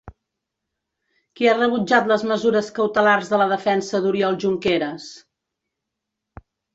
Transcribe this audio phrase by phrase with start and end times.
[1.39, 5.05] Qui ha rebutjat les mesures cautelars de la defensa d'Oriol Junqueras?